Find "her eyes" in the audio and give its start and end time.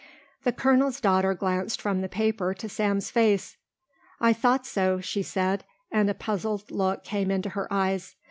7.49-8.15